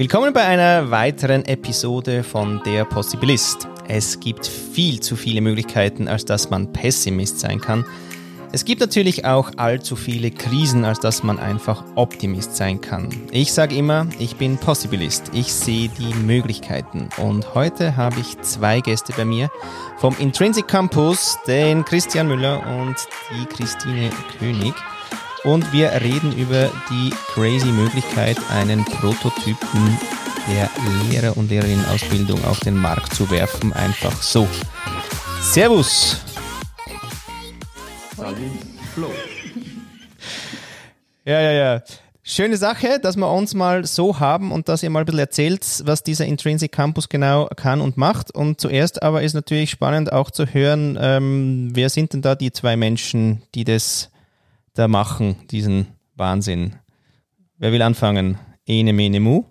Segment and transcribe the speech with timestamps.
[0.00, 3.68] Willkommen bei einer weiteren Episode von Der Possibilist.
[3.86, 7.84] Es gibt viel zu viele Möglichkeiten, als dass man Pessimist sein kann.
[8.50, 13.10] Es gibt natürlich auch allzu viele Krisen, als dass man einfach Optimist sein kann.
[13.30, 15.32] Ich sage immer, ich bin Possibilist.
[15.34, 17.10] Ich sehe die Möglichkeiten.
[17.18, 19.50] Und heute habe ich zwei Gäste bei mir
[19.98, 22.96] vom Intrinsic Campus, den Christian Müller und
[23.34, 24.08] die Christine
[24.38, 24.72] König
[25.44, 29.98] und wir reden über die crazy Möglichkeit, einen Prototypen
[30.48, 30.70] der
[31.10, 33.72] Lehrer- und Lehrerinnenausbildung auf den Markt zu werfen.
[33.72, 34.46] Einfach so.
[35.40, 36.20] Servus!
[41.24, 41.82] Ja, ja, ja.
[42.22, 45.66] Schöne Sache, dass wir uns mal so haben und dass ihr mal ein bisschen erzählt,
[45.84, 48.34] was dieser Intrinsic Campus genau kann und macht.
[48.34, 52.52] Und zuerst aber ist natürlich spannend auch zu hören, ähm, wer sind denn da die
[52.52, 54.10] zwei Menschen, die das
[54.74, 56.76] da machen, diesen Wahnsinn.
[57.58, 58.38] Wer will anfangen?
[58.66, 59.44] Ene, mene, mu?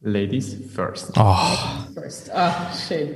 [0.00, 1.12] Ladies first.
[1.16, 1.36] Oh.
[1.94, 2.30] First.
[2.34, 3.10] Ah, schön.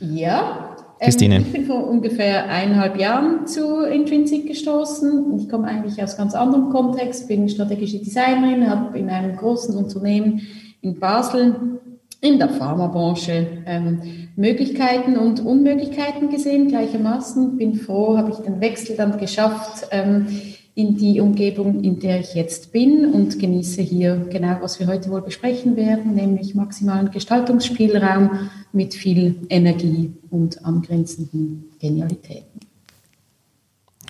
[0.00, 0.76] Ja.
[1.00, 1.36] Ähm, Christine.
[1.36, 5.38] Ähm, ich bin vor ungefähr eineinhalb Jahren zu Intrinsic gestoßen.
[5.38, 10.42] Ich komme eigentlich aus ganz anderem Kontext, bin strategische Designerin, habe in einem großen Unternehmen
[10.80, 11.80] in Basel
[12.20, 17.56] in der Pharmabranche ähm, Möglichkeiten und Unmöglichkeiten gesehen gleichermaßen.
[17.56, 20.28] Bin froh, habe ich den Wechsel dann geschafft ähm,
[20.74, 25.10] in die Umgebung, in der ich jetzt bin und genieße hier genau, was wir heute
[25.10, 28.30] wohl besprechen werden, nämlich maximalen Gestaltungsspielraum
[28.72, 32.60] mit viel Energie und angrenzenden Genialitäten.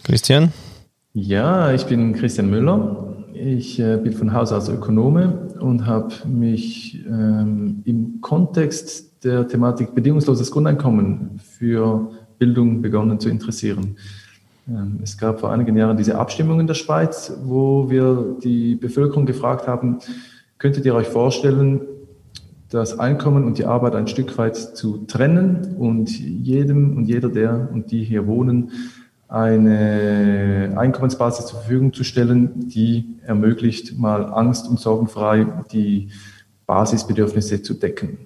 [0.04, 0.52] Christian?
[1.14, 3.16] Ja, ich bin Christian Müller.
[3.34, 9.94] Ich äh, bin von Haus aus Ökonome und habe mich ähm, im Kontext der Thematik
[9.94, 13.96] bedingungsloses Grundeinkommen für Bildung begonnen zu interessieren.
[14.68, 19.26] Ähm, es gab vor einigen Jahren diese Abstimmung in der Schweiz, wo wir die Bevölkerung
[19.26, 19.98] gefragt haben,
[20.58, 21.80] könntet ihr euch vorstellen,
[22.68, 27.68] das Einkommen und die Arbeit ein Stück weit zu trennen und jedem und jeder, der
[27.70, 28.70] und die hier wohnen,
[29.28, 36.10] eine Einkommensbasis zur Verfügung zu stellen, die ermöglicht, mal angst- und sorgenfrei die
[36.66, 38.18] Basisbedürfnisse zu decken.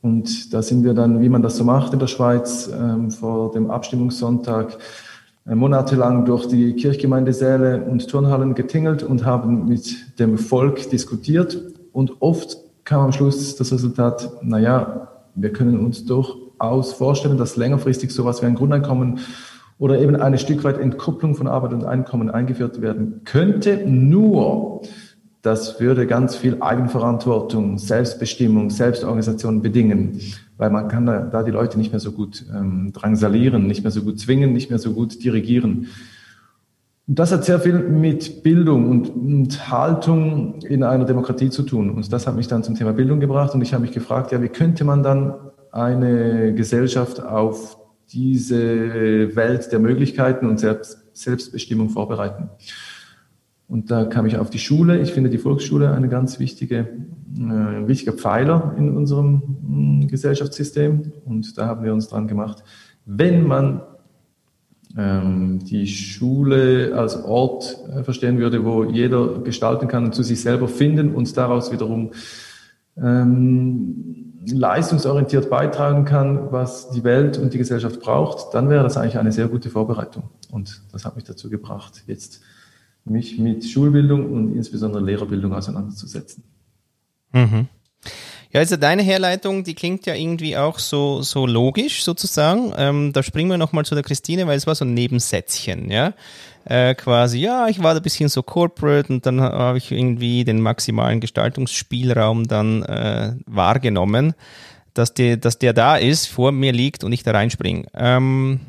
[0.00, 3.52] Und da sind wir dann, wie man das so macht in der Schweiz, ähm, vor
[3.52, 4.78] dem Abstimmungssonntag
[5.44, 11.60] monatelang durch die Kirchgemeindesäle und Turnhallen getingelt und haben mit dem Volk diskutiert.
[11.92, 17.56] Und oft kam am Schluss das Resultat, na ja, wir können uns durchaus vorstellen, dass
[17.56, 19.20] längerfristig sowas wie ein Grundeinkommen
[19.78, 23.82] oder eben eine Stück weit Entkopplung von Arbeit und Einkommen eingeführt werden könnte.
[23.86, 24.82] Nur,
[25.42, 30.20] das würde ganz viel Eigenverantwortung, Selbstbestimmung, Selbstorganisation bedingen,
[30.56, 33.90] weil man kann da, da die Leute nicht mehr so gut ähm, drangsalieren, nicht mehr
[33.90, 35.88] so gut zwingen, nicht mehr so gut dirigieren.
[37.06, 41.90] Und das hat sehr viel mit Bildung und, und, Haltung in einer Demokratie zu tun.
[41.90, 43.54] Und das hat mich dann zum Thema Bildung gebracht.
[43.54, 45.34] Und ich habe mich gefragt, ja, wie könnte man dann
[45.70, 47.76] eine Gesellschaft auf
[48.10, 52.48] diese Welt der Möglichkeiten und Selbst, Selbstbestimmung vorbereiten.
[53.68, 55.00] Und da kam ich auf die Schule.
[55.00, 56.88] Ich finde die Volksschule eine ganz wichtige,
[57.36, 61.12] äh, wichtiger Pfeiler in unserem mh, mm, Gesellschaftssystem.
[61.24, 62.62] Und da haben wir uns dran gemacht,
[63.06, 63.82] wenn man
[64.96, 70.40] ähm, die Schule als Ort äh, verstehen würde, wo jeder gestalten kann und zu sich
[70.40, 72.12] selber finden und daraus wiederum
[72.96, 79.18] ähm, leistungsorientiert beitragen kann, was die Welt und die Gesellschaft braucht, dann wäre das eigentlich
[79.18, 80.24] eine sehr gute Vorbereitung.
[80.50, 82.42] Und das hat mich dazu gebracht, jetzt
[83.04, 86.44] mich mit Schulbildung und insbesondere Lehrerbildung auseinanderzusetzen.
[87.34, 87.68] Mhm.
[88.52, 92.72] Ja, also deine Herleitung, die klingt ja irgendwie auch so, so logisch sozusagen.
[92.76, 96.14] Ähm, da springen wir nochmal zu der Christine, weil es war so ein Nebensätzchen, ja.
[96.64, 100.44] Äh, quasi, ja, ich war da ein bisschen so corporate und dann habe ich irgendwie
[100.44, 104.34] den maximalen Gestaltungsspielraum dann äh, wahrgenommen,
[104.94, 107.86] dass der, dass der da ist, vor mir liegt und ich da reinspringe.
[107.92, 108.60] Ähm,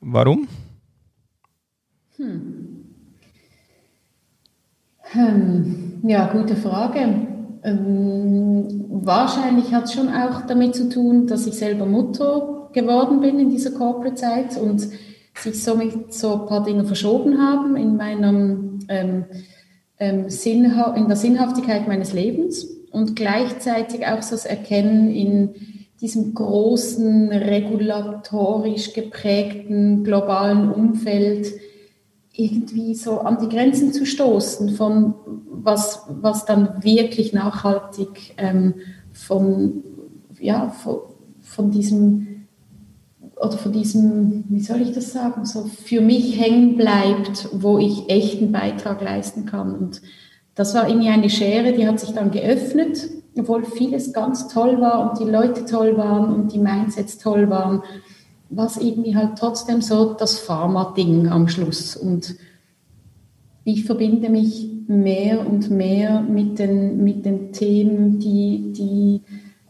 [0.00, 0.48] warum?
[2.16, 2.86] Hm.
[5.12, 6.00] Hm.
[6.02, 7.33] Ja, gute Frage.
[7.64, 13.38] Ähm, wahrscheinlich hat es schon auch damit zu tun, dass ich selber Mutter geworden bin
[13.38, 14.86] in dieser Corporate-Zeit und
[15.34, 19.24] sich somit so ein paar Dinge verschoben haben in meinem ähm,
[19.98, 25.54] ähm, in der Sinnhaftigkeit meines Lebens und gleichzeitig auch so das Erkennen in
[26.00, 31.52] diesem großen, regulatorisch geprägten globalen Umfeld,
[32.36, 35.14] irgendwie so an die Grenzen zu stoßen von
[35.50, 38.74] was, was dann wirklich nachhaltig ähm,
[39.12, 39.84] von,
[40.40, 40.98] ja, von,
[41.40, 42.28] von diesem
[43.36, 48.08] oder von diesem, wie soll ich das sagen, so für mich hängen bleibt, wo ich
[48.08, 49.74] echten Beitrag leisten kann.
[49.74, 50.02] Und
[50.54, 55.10] das war irgendwie eine Schere, die hat sich dann geöffnet obwohl vieles ganz toll war
[55.10, 57.82] und die Leute toll waren und die Mindsets toll waren,
[58.56, 61.96] war es irgendwie halt trotzdem so das Pharma-Ding am Schluss.
[61.96, 62.36] Und
[63.64, 69.22] ich verbinde mich mehr und mehr mit den, mit den Themen, die, die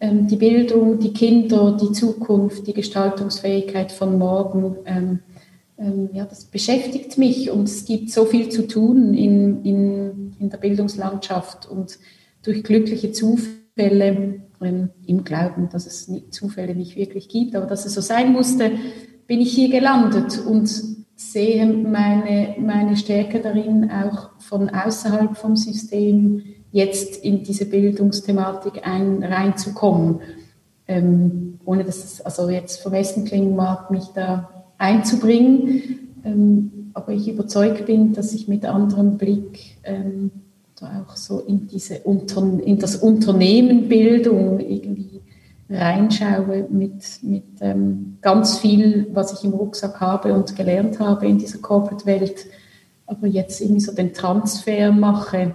[0.05, 4.77] ähm, die Bildung, die Kinder, die Zukunft, die Gestaltungsfähigkeit von morgen.
[4.85, 5.21] Ähm,
[5.79, 10.51] ähm, ja, das beschäftigt mich und es gibt so viel zu tun in, in, in
[10.51, 11.99] der Bildungslandschaft und
[12.43, 17.95] durch glückliche Zufälle ähm, im Glauben, dass es Zufälle nicht wirklich gibt, aber dass es
[17.95, 18.73] so sein musste,
[19.27, 20.69] bin ich hier gelandet und
[21.17, 29.23] sehe meine, meine Stärke darin, auch von außerhalb vom System jetzt in diese Bildungsthematik ein,
[29.23, 30.21] reinzukommen.
[30.87, 36.11] Ähm, ohne dass es also jetzt vermessen klingen mag, mich da einzubringen.
[36.25, 40.31] Ähm, aber ich überzeugt bin, dass ich mit anderem Blick ähm,
[40.81, 45.21] da auch so in, diese Unter in das Unternehmenbildung irgendwie
[45.71, 51.39] reinschaue mit, mit ähm, ganz viel, was ich im Rucksack habe und gelernt habe in
[51.39, 52.47] dieser Corporate-Welt,
[53.07, 55.55] aber jetzt irgendwie so den Transfer mache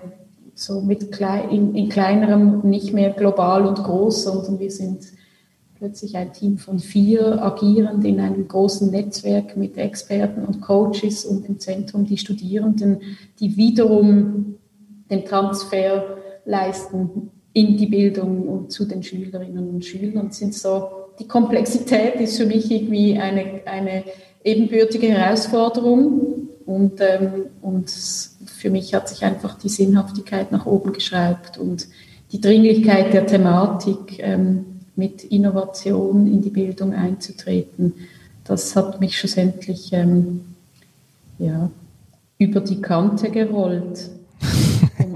[0.55, 5.05] so mit klein, in, in kleinerem, nicht mehr global und groß, sondern wir sind
[5.75, 11.47] plötzlich ein Team von vier agierend in einem großen Netzwerk mit Experten und Coaches und
[11.47, 12.99] im Zentrum die Studierenden,
[13.39, 14.58] die wiederum
[15.09, 20.31] den Transfer leisten in die Bildung und zu den Schülerinnen und Schülern.
[20.31, 20.89] Sind so,
[21.19, 24.03] die Komplexität ist für mich irgendwie eine, eine
[24.43, 31.57] ebenbürtige Herausforderung und, ähm, und für mich hat sich einfach die Sinnhaftigkeit nach oben geschraubt
[31.57, 31.87] und
[32.31, 34.65] die Dringlichkeit der Thematik, ähm,
[34.99, 37.93] mit Innovation in die Bildung einzutreten,
[38.43, 40.41] das hat mich schlussendlich ähm,
[41.39, 41.71] ja,
[42.37, 44.09] über die Kante gerollt,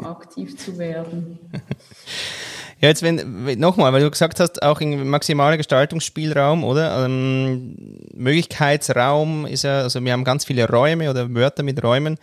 [0.05, 1.39] aktiv zu werden.
[2.83, 7.05] Ja, jetzt wenn, nochmal, weil du gesagt hast, auch in maximaler Gestaltungsspielraum, oder?
[7.05, 7.75] Ähm,
[8.13, 12.17] Möglichkeitsraum ist ja, also wir haben ganz viele Räume oder Wörter mit Räumen.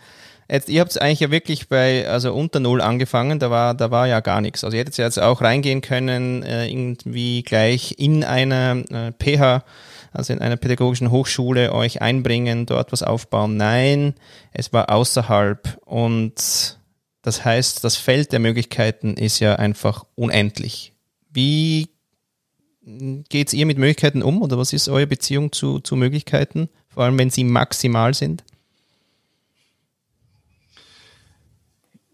[0.47, 3.89] Jetzt, ihr habt es eigentlich ja wirklich bei, also unter Null angefangen, da war, da
[3.89, 4.63] war ja gar nichts.
[4.63, 9.63] Also ihr hättet ja jetzt auch reingehen können, äh, irgendwie gleich in einer äh, PH,
[10.13, 13.57] also in einer pädagogischen Hochschule euch einbringen, dort was aufbauen.
[13.57, 14.13] Nein,
[14.53, 16.77] es war außerhalb und
[17.21, 20.93] das heißt, das Feld der Möglichkeiten ist ja einfach unendlich.
[21.29, 21.89] Wie
[23.29, 27.17] geht ihr mit Möglichkeiten um oder was ist eure Beziehung zu, zu Möglichkeiten, vor allem
[27.17, 28.43] wenn sie maximal sind?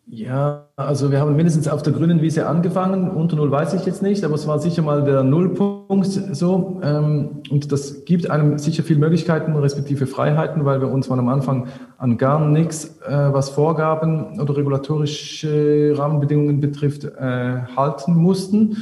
[0.09, 3.12] Ja, also wir haben mindestens auf der grünen Wiese angefangen.
[3.12, 6.80] Unter Null weiß ich jetzt nicht, aber es war sicher mal der Nullpunkt so.
[6.81, 11.27] Ähm, und das gibt einem sicher viele Möglichkeiten, respektive Freiheiten, weil wir uns von am
[11.27, 11.68] Anfang
[11.98, 18.77] an gar nichts, äh, was Vorgaben oder regulatorische Rahmenbedingungen betrifft, äh, halten mussten.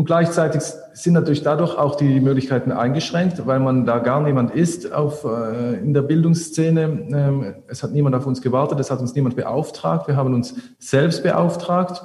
[0.00, 0.62] Und gleichzeitig
[0.94, 5.74] sind natürlich dadurch auch die Möglichkeiten eingeschränkt, weil man da gar niemand ist auf, äh,
[5.74, 6.82] in der Bildungsszene.
[7.12, 10.08] Ähm, es hat niemand auf uns gewartet, es hat uns niemand beauftragt.
[10.08, 12.02] Wir haben uns selbst beauftragt.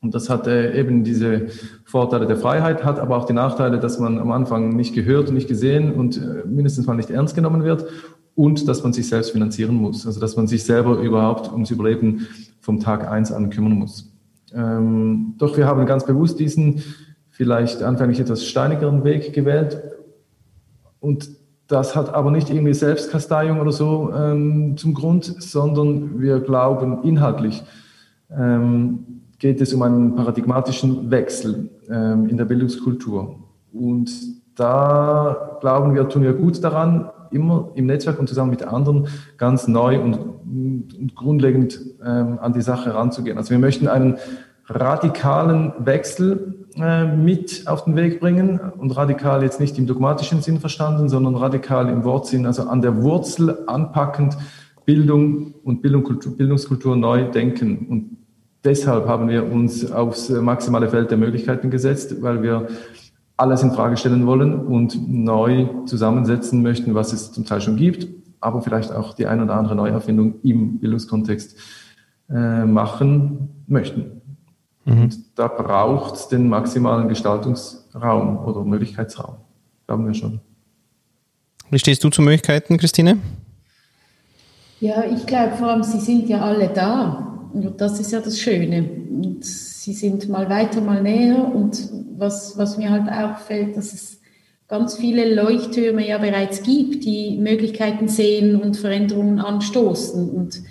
[0.00, 1.46] Und das hat äh, eben diese
[1.84, 5.34] Vorteile der Freiheit, hat aber auch die Nachteile, dass man am Anfang nicht gehört und
[5.34, 7.86] nicht gesehen und äh, mindestens mal nicht ernst genommen wird
[8.34, 10.04] und dass man sich selbst finanzieren muss.
[10.04, 12.26] Also dass man sich selber überhaupt ums Überleben
[12.60, 14.13] vom Tag eins an kümmern muss.
[14.54, 16.82] Ähm, doch wir haben ganz bewusst diesen
[17.30, 19.82] vielleicht anfänglich etwas steinigeren Weg gewählt.
[21.00, 21.30] Und
[21.66, 27.64] das hat aber nicht irgendwie Selbstkasteiung oder so ähm, zum Grund, sondern wir glauben inhaltlich
[28.30, 33.40] ähm, geht es um einen paradigmatischen Wechsel ähm, in der Bildungskultur.
[33.72, 34.10] Und
[34.54, 39.68] da glauben wir, tun wir gut daran, immer im Netzwerk und zusammen mit anderen ganz
[39.68, 43.38] neu und, und grundlegend ähm, an die Sache ranzugehen.
[43.38, 44.18] Also wir möchten einen
[44.66, 50.58] radikalen Wechsel äh, mit auf den Weg bringen und radikal jetzt nicht im dogmatischen Sinn
[50.58, 54.36] verstanden, sondern radikal im Wortsinn, also an der Wurzel anpackend
[54.84, 56.04] Bildung und Bildung,
[56.36, 57.86] Bildungskultur neu denken.
[57.88, 58.16] Und
[58.64, 62.68] deshalb haben wir uns aufs maximale Feld der Möglichkeiten gesetzt, weil wir
[63.36, 68.06] alles in Frage stellen wollen und neu zusammensetzen möchten, was es zum Teil schon gibt,
[68.40, 71.58] aber vielleicht auch die ein oder andere Neuerfindung im Bildungskontext
[72.30, 74.22] äh, machen möchten.
[74.84, 75.02] Mhm.
[75.02, 79.36] Und da braucht es den maximalen Gestaltungsraum oder Möglichkeitsraum.
[79.86, 80.40] Glauben wir schon.
[81.70, 83.18] Wie stehst du zu Möglichkeiten, Christine?
[84.80, 87.33] Ja, ich glaube vor allem, sie sind ja alle da.
[87.54, 88.82] Und das ist ja das Schöne.
[88.82, 91.54] Und sie sind mal weiter, mal näher.
[91.54, 94.20] Und was, was mir halt auffällt, dass es
[94.66, 100.30] ganz viele Leuchttürme ja bereits gibt, die Möglichkeiten sehen und Veränderungen anstoßen.
[100.30, 100.62] Und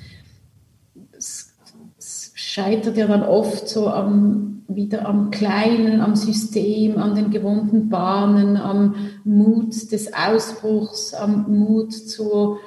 [2.54, 8.58] scheitert ja dann oft so am, wieder am Kleinen, am System, an den gewohnten Bahnen,
[8.58, 12.60] am Mut des Ausbruchs, am Mut zur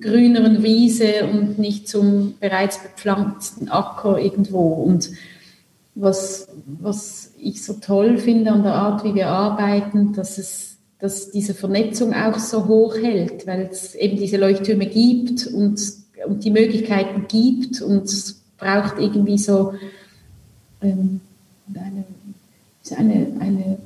[0.00, 4.74] grüneren Wiese und nicht zum bereits bepflanzten Acker irgendwo.
[4.74, 5.10] Und
[5.94, 10.70] was, was ich so toll finde an der Art, wie wir arbeiten, dass es
[11.00, 15.80] dass diese Vernetzung auch so hoch hält, weil es eben diese Leuchttürme gibt und,
[16.26, 19.72] und die Möglichkeiten gibt und es braucht irgendwie so
[20.82, 21.22] ähm,
[21.74, 22.04] eine,
[22.96, 23.78] eine, eine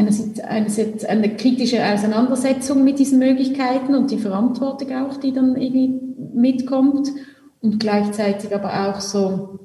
[0.00, 6.00] einerseits, einerseits eine kritische Auseinandersetzung mit diesen Möglichkeiten und die Verantwortung auch, die dann irgendwie
[6.34, 7.10] mitkommt
[7.60, 9.60] und gleichzeitig aber auch so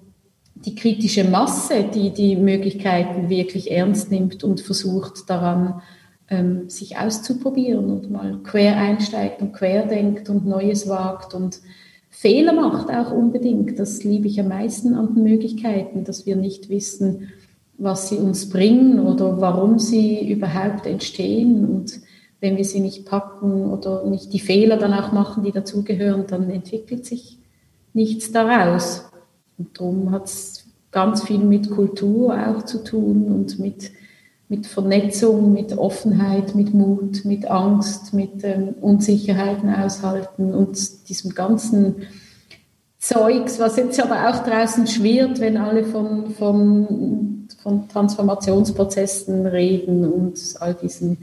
[0.56, 5.82] die kritische Masse, die die Möglichkeiten wirklich ernst nimmt und versucht daran,
[6.28, 11.62] ähm, sich auszuprobieren und mal quer einsteigt und quer denkt und Neues wagt und
[12.10, 13.78] Fehler macht auch unbedingt.
[13.78, 17.28] Das liebe ich am meisten an den Möglichkeiten, dass wir nicht wissen,
[17.78, 21.66] was sie uns bringen oder warum sie überhaupt entstehen.
[21.66, 22.00] Und
[22.40, 26.50] wenn wir sie nicht packen oder nicht die Fehler dann auch machen, die dazugehören, dann
[26.50, 27.40] entwickelt sich
[27.94, 29.10] nichts daraus.
[29.58, 33.92] Und darum hat es ganz viel mit Kultur auch zu tun und mit,
[34.48, 41.96] mit Vernetzung, mit Offenheit, mit Mut, mit Angst, mit ähm, Unsicherheiten aushalten und diesem ganzen
[42.98, 47.35] Zeugs, was jetzt aber auch draußen schwirrt, wenn alle von, von,
[47.66, 51.18] von Transformationsprozessen reden und all diesen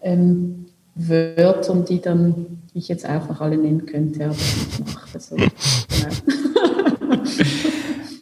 [0.00, 5.36] ähm, Wörtern, die dann ich jetzt noch alle nennen könnte, aber ich mache so.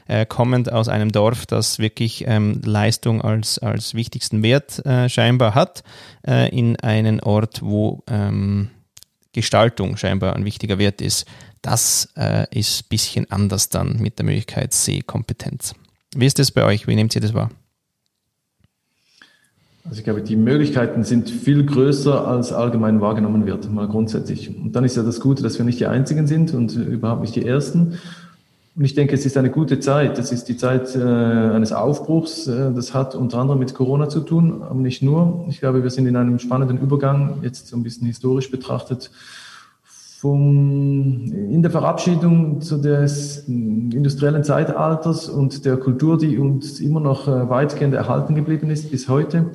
[0.09, 5.55] äh, kommend aus einem Dorf, das wirklich ähm, Leistung als, als wichtigsten Wert äh, scheinbar
[5.55, 5.85] hat,
[6.27, 8.71] äh, in einen Ort, wo ähm,
[9.33, 11.27] Gestaltung scheinbar ein wichtiger Wert ist.
[11.62, 15.75] Das äh, ist ein bisschen anders dann mit der Möglichkeit Sehkompetenz.
[16.17, 16.87] Wie ist das bei euch?
[16.87, 17.50] Wie nehmt ihr das wahr?
[19.85, 24.55] Also ich glaube, die Möglichkeiten sind viel größer, als allgemein wahrgenommen wird, mal grundsätzlich.
[24.55, 27.35] Und dann ist ja das Gute, dass wir nicht die Einzigen sind und überhaupt nicht
[27.35, 27.99] die Ersten.
[28.78, 30.20] Und ich denke, es ist eine gute Zeit.
[30.20, 32.47] Es ist die Zeit äh, eines Aufbruchs.
[32.47, 35.47] Äh, das hat unter anderem mit Corona zu tun, aber nicht nur.
[35.49, 39.11] Ich glaube, wir sind in einem spannenden Übergang, jetzt so ein bisschen historisch betrachtet,
[39.82, 47.26] vom, in der Verabschiedung zu des industriellen Zeitalters und der Kultur, die uns immer noch
[47.26, 49.47] äh, weitgehend erhalten geblieben ist bis heute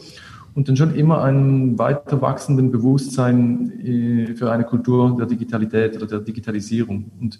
[0.53, 6.07] und dann schon immer ein weiter wachsenden Bewusstsein äh, für eine Kultur der Digitalität oder
[6.07, 7.09] der Digitalisierung.
[7.21, 7.39] Und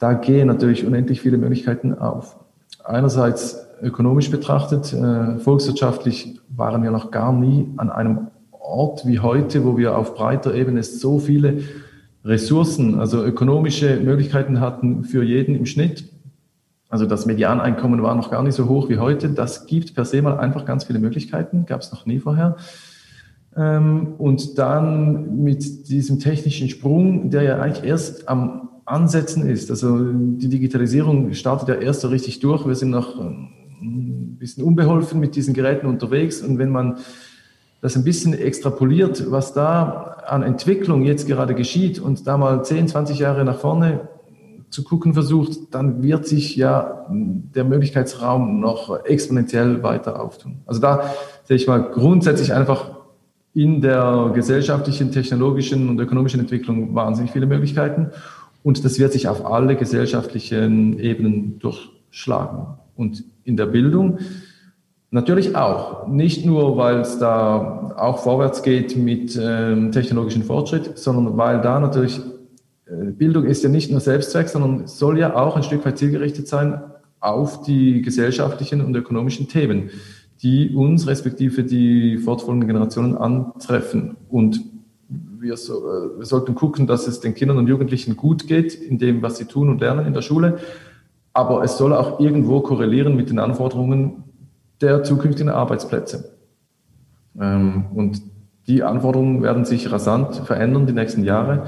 [0.00, 2.36] da gehen natürlich unendlich viele Möglichkeiten auf.
[2.82, 9.64] Einerseits ökonomisch betrachtet, äh, volkswirtschaftlich waren wir noch gar nie an einem Ort wie heute,
[9.64, 11.60] wo wir auf breiter Ebene so viele
[12.24, 16.04] Ressourcen, also ökonomische Möglichkeiten hatten für jeden im Schnitt.
[16.88, 19.28] Also das Medianeinkommen war noch gar nicht so hoch wie heute.
[19.28, 22.56] Das gibt per se mal einfach ganz viele Möglichkeiten, gab es noch nie vorher.
[23.54, 29.70] Ähm, und dann mit diesem technischen Sprung, der ja eigentlich erst am Ansetzen ist.
[29.70, 32.66] Also die Digitalisierung startet ja erst so richtig durch.
[32.66, 33.48] Wir sind noch ähm,
[33.80, 36.42] ein bisschen unbeholfen mit diesen Geräten unterwegs.
[36.42, 36.98] Und wenn man
[37.80, 42.88] das ein bisschen extrapoliert, was da an Entwicklung jetzt gerade geschieht und da mal 10,
[42.88, 44.08] 20 Jahre nach vorne
[44.68, 50.58] zu gucken versucht, dann wird sich ja der Möglichkeitsraum noch exponentiell weiter auftun.
[50.66, 52.90] Also da sehe ich mal grundsätzlich einfach
[53.52, 58.10] in der gesellschaftlichen, technologischen und ökonomischen Entwicklung wahnsinnig viele Möglichkeiten.
[58.62, 62.78] Und das wird sich auf alle gesellschaftlichen Ebenen durch, schlagen.
[62.96, 64.18] Und in der Bildung
[65.10, 66.06] natürlich auch.
[66.06, 71.80] Nicht nur, weil es da auch vorwärts geht mit ähm, technologischem Fortschritt, sondern weil da
[71.80, 72.20] natürlich
[72.86, 76.48] äh, Bildung ist ja nicht nur Selbstzweck, sondern soll ja auch ein Stück weit zielgerichtet
[76.48, 76.80] sein
[77.20, 79.90] auf die gesellschaftlichen und ökonomischen Themen,
[80.42, 84.16] die uns respektive die fortfolgenden Generationen antreffen.
[84.30, 84.62] Und
[85.10, 88.98] wir, so, äh, wir sollten gucken, dass es den Kindern und Jugendlichen gut geht in
[88.98, 90.58] dem, was sie tun und lernen in der Schule.
[91.32, 94.24] Aber es soll auch irgendwo korrelieren mit den Anforderungen
[94.80, 96.36] der zukünftigen Arbeitsplätze.
[97.38, 98.22] Ähm, und
[98.66, 101.66] die Anforderungen werden sich rasant verändern die nächsten Jahre.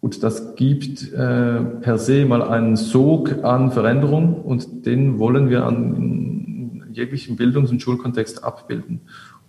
[0.00, 5.64] Und das gibt äh, per se mal einen Sog an Veränderung und den wollen wir
[5.64, 9.00] an jeglichen Bildungs- und Schulkontext abbilden.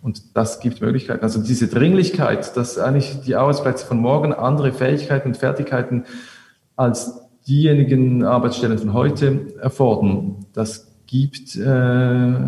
[0.06, 1.24] Und das gibt Möglichkeiten.
[1.24, 6.04] Also diese Dringlichkeit, dass eigentlich die Arbeitsplätze von morgen andere Fähigkeiten und Fertigkeiten
[6.76, 12.40] als diejenigen Arbeitsstellen von heute erfordern, das gibt äh,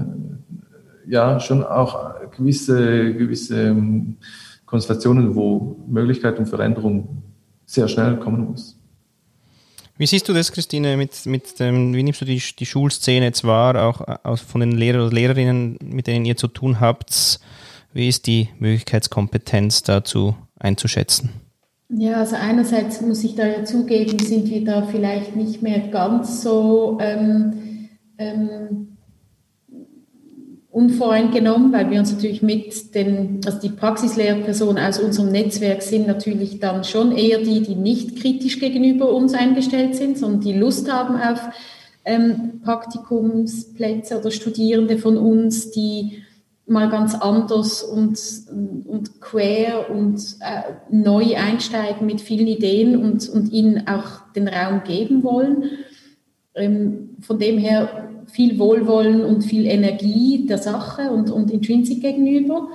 [1.07, 4.17] ja schon auch gewisse, gewisse ähm,
[4.67, 7.23] Konstellationen, wo Möglichkeit und Veränderung
[7.65, 8.76] sehr schnell kommen muss.
[9.97, 13.87] Wie siehst du das, Christine, mit, mit dem, wie nimmst du die, die Schulszene wahr,
[13.87, 17.39] auch aus, von den Lehrern oder Lehrerinnen, mit denen ihr zu tun habt?
[17.93, 21.31] Wie ist die Möglichkeitskompetenz dazu einzuschätzen?
[21.89, 26.43] Ja, also einerseits muss ich da ja zugeben, sind wir da vielleicht nicht mehr ganz
[26.43, 27.87] so ähm,
[28.17, 28.96] ähm,
[30.77, 36.59] unvoreingenommen, weil wir uns natürlich mit den, also die Praxislehrpersonen aus unserem Netzwerk sind natürlich
[36.59, 41.15] dann schon eher die, die nicht kritisch gegenüber uns eingestellt sind, sondern die Lust haben
[41.15, 41.39] auf
[42.05, 46.21] ähm, Praktikumsplätze oder Studierende von uns, die
[46.67, 48.19] mal ganz anders und,
[48.85, 54.83] und quer und äh, neu einsteigen mit vielen Ideen und, und ihnen auch den Raum
[54.83, 55.71] geben wollen.
[56.53, 62.67] Ähm, von dem her viel Wohlwollen und viel Energie der Sache und, und Intrinsic gegenüber.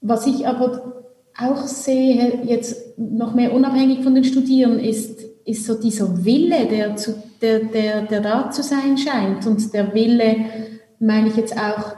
[0.00, 1.04] Was ich aber
[1.38, 6.96] auch sehe, jetzt noch mehr unabhängig von den Studierenden, ist, ist so dieser Wille, der,
[6.96, 9.46] zu, der, der, der da zu sein scheint.
[9.46, 10.36] Und der Wille,
[10.98, 11.96] meine ich jetzt auch,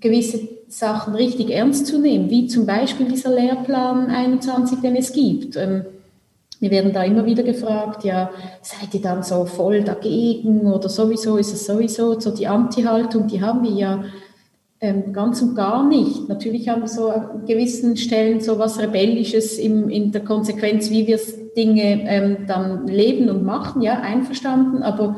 [0.00, 5.56] gewisse Sachen richtig ernst zu nehmen, wie zum Beispiel dieser Lehrplan 21, den es gibt.
[5.56, 5.84] Ähm,
[6.62, 11.36] wir werden da immer wieder gefragt, ja, seid ihr dann so voll dagegen oder sowieso
[11.36, 14.04] ist es sowieso so die Anti-Haltung, die haben wir ja
[14.80, 16.28] ähm, ganz und gar nicht.
[16.28, 21.08] Natürlich haben wir so an gewissen Stellen so was Rebellisches im, in der Konsequenz, wie
[21.08, 21.18] wir
[21.56, 25.16] Dinge ähm, dann leben und machen, ja, einverstanden, aber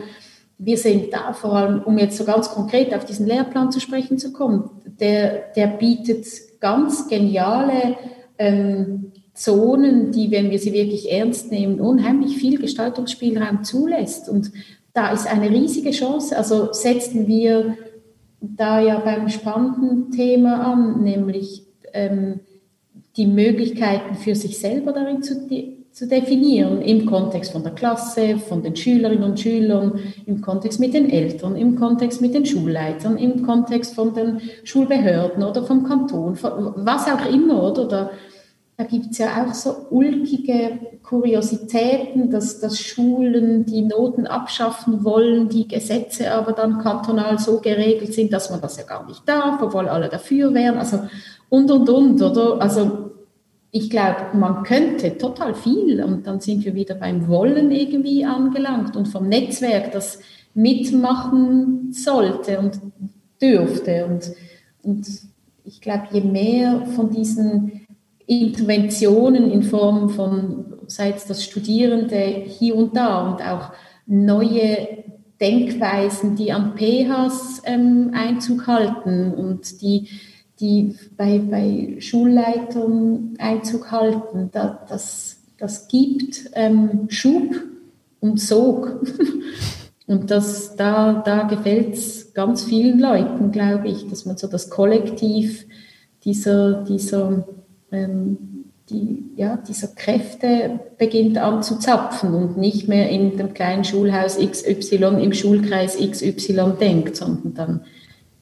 [0.57, 4.17] wir sehen da vor allem, um jetzt so ganz konkret auf diesen Lehrplan zu sprechen
[4.17, 6.27] zu kommen, der, der bietet
[6.61, 7.97] ganz geniale
[8.39, 9.04] ähm,
[9.35, 14.29] Zonen, die, wenn wir sie wirklich ernst nehmen, unheimlich viel Gestaltungsspielraum zulässt.
[14.29, 14.53] Und
[14.93, 16.37] da ist eine riesige Chance.
[16.37, 17.77] Also setzen wir
[18.41, 22.41] da ja beim spannenden Thema an, nämlich ähm,
[23.17, 25.49] die Möglichkeiten für sich selber darin zu,
[25.91, 30.95] zu definieren, im Kontext von der Klasse, von den Schülerinnen und Schülern, im Kontext mit
[30.95, 36.37] den Eltern, im Kontext mit den Schulleitern, im Kontext von den Schulbehörden oder vom Kanton,
[36.41, 37.85] was auch immer, oder?
[37.87, 38.11] Da,
[38.77, 45.49] da gibt es ja auch so ulkige Kuriositäten, dass, dass Schulen die Noten abschaffen wollen,
[45.49, 49.63] die Gesetze aber dann kantonal so geregelt sind, dass man das ja gar nicht darf,
[49.63, 50.79] obwohl alle dafür wären.
[50.79, 51.01] Also
[51.49, 52.61] und, und, und, oder?
[52.61, 53.13] Also
[53.71, 58.97] ich glaube, man könnte total viel und dann sind wir wieder beim Wollen irgendwie angelangt
[58.97, 60.19] und vom Netzwerk, das
[60.55, 62.81] mitmachen sollte und
[63.41, 64.07] dürfte.
[64.07, 64.33] Und,
[64.83, 65.07] und
[65.65, 67.84] ich glaube, je mehr von diesen
[68.27, 73.73] Interventionen in Form von, sei es das Studierende hier und da und auch
[74.07, 75.05] neue
[75.41, 80.09] Denkweisen, die an PHs ähm, Einzug halten und die,
[80.61, 87.55] die bei, bei Schulleitern Einzug halten, da, das, das gibt ähm, Schub
[88.21, 89.05] und Sog.
[90.07, 94.71] und das, da, da gefällt es ganz vielen Leuten, glaube ich, dass man so das
[94.71, 95.67] Kollektiv
[96.25, 97.45] dieser, dieser
[97.95, 98.39] ähm,
[98.91, 104.39] die, ja, dieser Kräfte beginnt an zu zapfen und nicht mehr in dem kleinen Schulhaus
[104.39, 107.81] XY im Schulkreis XY denkt, sondern dann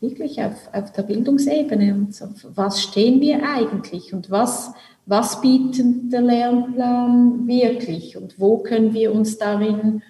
[0.01, 1.95] wirklich auf, auf der Bildungsebene.
[1.95, 4.73] Und so, was stehen wir eigentlich und was,
[5.07, 10.03] was bietet der Lernplan wirklich und wo können wir uns darin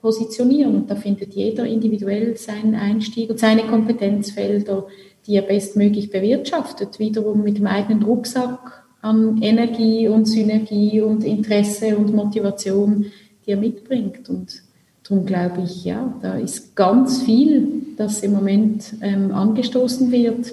[0.00, 0.74] positionieren?
[0.74, 4.88] Und da findet jeder individuell seinen Einstieg und seine Kompetenzfelder
[5.30, 11.96] die er bestmöglich bewirtschaftet, wiederum mit dem eigenen Rucksack an Energie und Synergie und Interesse
[11.96, 13.06] und Motivation,
[13.46, 14.28] die er mitbringt.
[14.28, 14.64] Und
[15.04, 20.52] darum glaube ich, ja, da ist ganz viel, das im Moment ähm, angestoßen wird.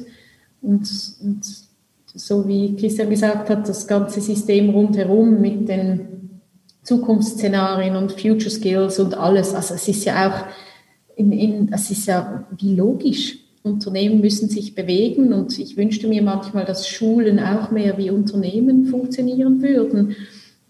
[0.62, 0.88] Und,
[1.24, 1.40] und
[2.14, 6.42] so wie Christian gesagt hat, das ganze System rundherum mit den
[6.84, 9.56] Zukunftsszenarien und Future Skills und alles.
[9.56, 13.47] Also es ist ja auch, in, in, es ist ja wie logisch.
[13.64, 18.88] Unternehmen müssen sich bewegen und ich wünschte mir manchmal, dass Schulen auch mehr wie Unternehmen
[18.88, 20.16] funktionieren würden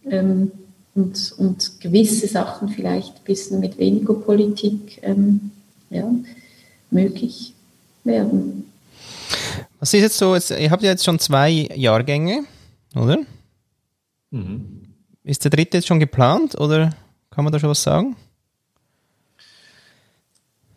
[0.09, 0.51] ähm,
[0.95, 5.51] und, und gewisse Sachen vielleicht ein bisschen mit weniger Politik ähm,
[5.89, 6.11] ja,
[6.89, 7.53] möglich
[8.03, 8.63] werden.
[9.79, 12.45] Was ist jetzt so, jetzt, ihr habt ja jetzt schon zwei Jahrgänge,
[12.95, 13.19] oder?
[14.31, 14.81] Mhm.
[15.23, 16.95] Ist der dritte jetzt schon geplant oder
[17.29, 18.15] kann man da schon was sagen?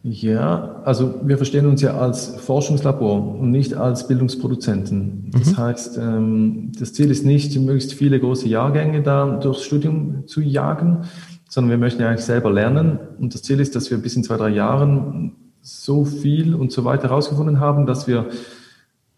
[0.03, 5.31] Ja, also wir verstehen uns ja als Forschungslabor und nicht als Bildungsproduzenten.
[5.31, 5.57] Das mhm.
[5.59, 11.03] heißt, ähm, das Ziel ist nicht, möglichst viele große Jahrgänge da durchs Studium zu jagen,
[11.51, 12.99] sondern wir möchten ja eigentlich selber lernen.
[13.19, 16.87] Und das Ziel ist, dass wir bis in zwei, drei Jahren so viel und so
[16.87, 18.31] weiter herausgefunden haben, dass wir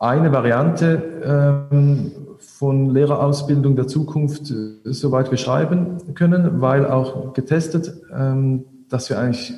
[0.01, 8.65] eine Variante ähm, von Lehrerausbildung der Zukunft äh, soweit beschreiben können, weil auch getestet, ähm,
[8.89, 9.55] dass wir eigentlich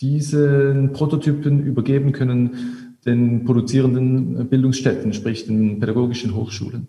[0.00, 6.88] diesen Prototypen übergeben können den produzierenden Bildungsstätten, sprich den pädagogischen Hochschulen.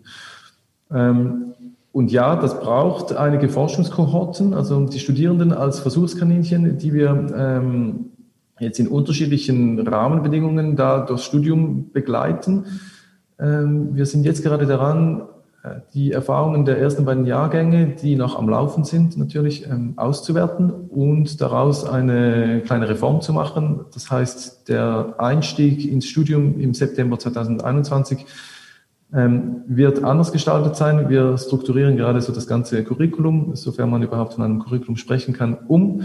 [0.90, 1.54] Ähm,
[1.92, 8.06] und ja, das braucht einige Forschungskohorten, also die Studierenden als Versuchskaninchen, die wir ähm,
[8.58, 12.64] jetzt in unterschiedlichen Rahmenbedingungen da durchs Studium begleiten.
[13.38, 15.22] Ähm, wir sind jetzt gerade daran,
[15.94, 21.40] die Erfahrungen der ersten beiden Jahrgänge, die noch am Laufen sind, natürlich ähm, auszuwerten und
[21.40, 23.84] daraus eine kleine Reform zu machen.
[23.94, 28.26] Das heißt, der Einstieg ins Studium im September 2021
[29.14, 31.08] ähm, wird anders gestaltet sein.
[31.08, 35.58] Wir strukturieren gerade so das ganze Curriculum, sofern man überhaupt von einem Curriculum sprechen kann,
[35.68, 36.02] um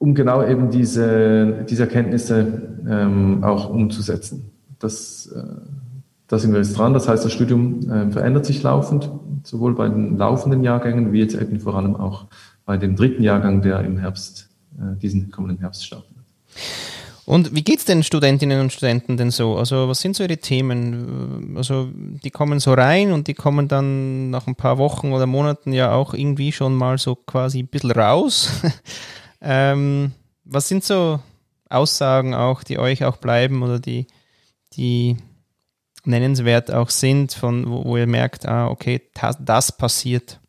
[0.00, 4.50] um genau eben diese, diese Erkenntnisse ähm, auch umzusetzen.
[4.78, 5.42] Das, äh,
[6.30, 6.94] da sind wir jetzt dran.
[6.94, 9.10] Das heißt, das Studium äh, verändert sich laufend,
[9.42, 12.26] sowohl bei den laufenden Jahrgängen wie jetzt eben vor allem auch
[12.64, 16.26] bei dem dritten Jahrgang, der im Herbst, äh, diesen kommenden Herbst starten wird.
[17.26, 19.56] Und wie geht's den Studentinnen und Studenten denn so?
[19.56, 21.54] Also was sind so ihre Themen?
[21.56, 25.72] Also die kommen so rein und die kommen dann nach ein paar Wochen oder Monaten
[25.72, 28.50] ja auch irgendwie schon mal so quasi ein bisschen raus.
[29.42, 30.12] Ähm,
[30.44, 31.18] was sind so
[31.70, 34.06] Aussagen auch, die euch auch bleiben oder die,
[34.74, 35.16] die
[36.04, 40.40] nennenswert auch sind, von wo, wo ihr merkt, ah, okay, das, das passiert?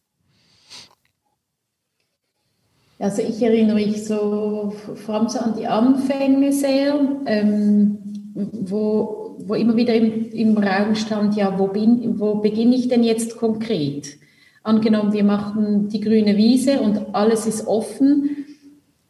[2.99, 7.97] Also ich erinnere mich so vor allem so an die Anfänge sehr, ähm,
[8.35, 13.03] wo, wo immer wieder im, im Raum stand, ja, wo, bin, wo beginne ich denn
[13.03, 14.19] jetzt konkret?
[14.61, 18.40] Angenommen, wir machen die grüne Wiese und alles ist offen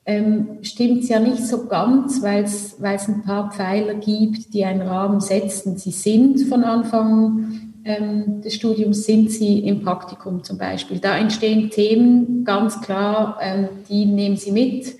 [0.05, 4.81] ähm, stimmt es ja nicht so ganz, weil es ein paar Pfeiler gibt, die einen
[4.81, 5.77] Rahmen setzen.
[5.77, 10.99] Sie sind von Anfang ähm, des Studiums, sind sie im Praktikum zum Beispiel.
[10.99, 14.95] Da entstehen Themen, ganz klar, ähm, die nehmen sie mit,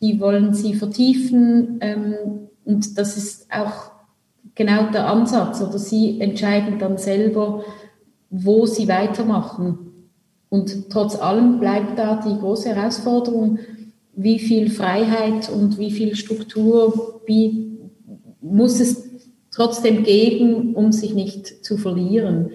[0.00, 2.14] die wollen sie vertiefen ähm,
[2.64, 3.92] und das ist auch
[4.54, 5.62] genau der Ansatz.
[5.62, 7.64] Oder sie entscheiden dann selber,
[8.30, 9.78] wo sie weitermachen.
[10.48, 13.58] Und trotz allem bleibt da die große Herausforderung,
[14.14, 17.78] wie viel Freiheit und wie viel Struktur wie
[18.40, 19.08] muss es
[19.50, 22.50] trotzdem geben, um sich nicht zu verlieren.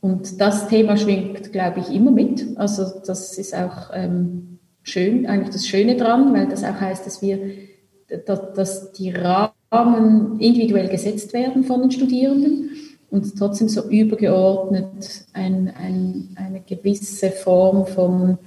[0.00, 2.44] Und das Thema schwingt, glaube ich, immer mit.
[2.56, 7.22] Also das ist auch ähm, schön, eigentlich das Schöne dran, weil das auch heißt, dass
[7.22, 7.38] wir,
[8.26, 12.70] dass, dass die Rahmen individuell gesetzt werden von den Studierenden
[13.10, 18.38] und trotzdem so übergeordnet ein, ein, eine gewisse Form von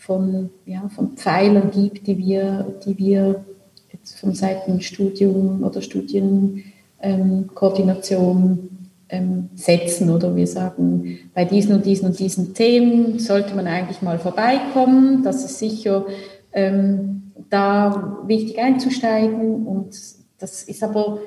[0.00, 3.44] von, ja, von Pfeilern gibt, die wir, die wir
[3.92, 8.70] jetzt von Seiten Studium oder Studienkoordination
[9.10, 14.00] ähm, setzen oder wir sagen, bei diesen und diesen und diesen Themen sollte man eigentlich
[14.00, 15.22] mal vorbeikommen.
[15.22, 16.06] Das ist sicher
[16.52, 19.90] ähm, da wichtig einzusteigen und
[20.38, 21.18] das ist aber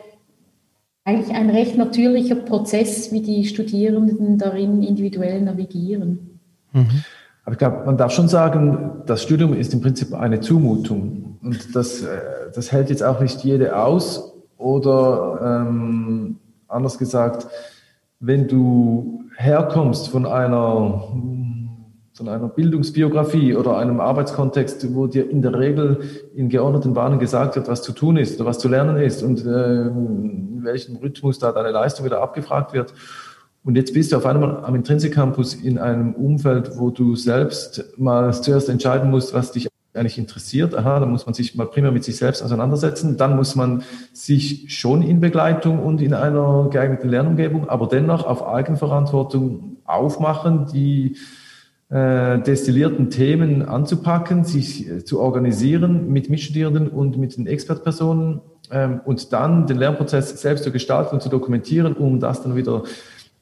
[1.04, 6.40] eigentlich ein recht natürlicher Prozess, wie die Studierenden darin individuell navigieren.
[6.72, 7.04] Mhm.
[7.44, 11.38] Aber ich glaube, man darf schon sagen, das Studium ist im Prinzip eine Zumutung.
[11.44, 12.20] Und das, äh,
[12.54, 14.34] das hält jetzt auch nicht jede aus.
[14.58, 16.38] Oder ähm,
[16.70, 17.48] anders gesagt,
[18.20, 21.04] wenn du herkommst von einer,
[22.14, 26.00] von einer Bildungsbiografie oder einem Arbeitskontext, wo dir in der Regel
[26.34, 29.46] in geordneten Bahnen gesagt wird, was zu tun ist oder was zu lernen ist und
[29.46, 32.94] äh, in welchem Rhythmus da deine Leistung wieder abgefragt wird,
[33.64, 37.86] Und jetzt bist du auf einmal am Intrinsic Campus in einem Umfeld, wo du selbst
[37.98, 40.76] mal zuerst entscheiden musst, was dich eigentlich interessiert.
[40.76, 43.16] Aha, da muss man sich mal primär mit sich selbst auseinandersetzen.
[43.16, 48.46] Dann muss man sich schon in Begleitung und in einer geeigneten Lernumgebung, aber dennoch auf
[48.46, 51.18] Eigenverantwortung aufmachen, die
[51.90, 59.02] äh, destillierten Themen anzupacken, sich äh, zu organisieren mit Mitstudierenden und mit den Expertpersonen ähm,
[59.06, 62.84] und dann den Lernprozess selbst zu gestalten und zu dokumentieren, um das dann wieder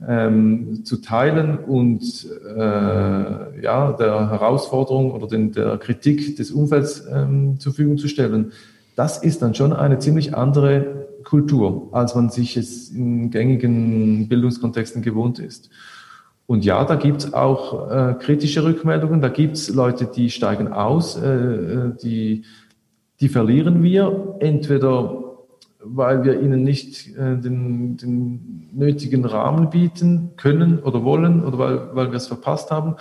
[0.08, 7.60] ähm, zu teilen und äh, ja, der Herausforderung oder den, der Kritik des Umfelds ähm,
[7.60, 8.52] zur Verfügung zu stellen.
[8.96, 15.02] Das ist dann schon eine ziemlich andere Kultur, als man sich es in gängigen Bildungskontexten
[15.02, 15.70] gewohnt ist.
[16.48, 21.28] Und ja, da gibt's auch äh, kritische Rückmeldungen, da gibt's Leute, die steigen aus, äh,
[21.28, 22.44] äh die,
[23.22, 25.31] die verlieren wir, entweder
[25.84, 31.96] weil wir ihnen nicht äh, den, den nötigen Rahmen bieten können oder wollen oder weil,
[31.96, 32.96] weil wir es verpasst haben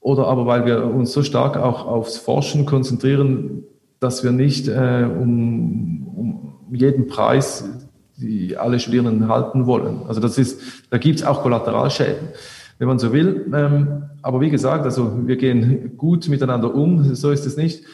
[0.00, 3.64] oder aber weil wir uns so stark auch aufs Forschen konzentrieren,
[4.00, 6.08] dass wir nicht äh, um,
[6.68, 7.64] um jeden Preis
[8.16, 10.02] die alle Studierenden halten wollen.
[10.06, 10.60] Also das ist,
[10.90, 12.28] da gibt es auch Kollateralschäden,
[12.78, 13.46] wenn man so will.
[13.52, 17.84] Ähm, aber wie gesagt, also wir gehen gut miteinander um, so ist es nicht.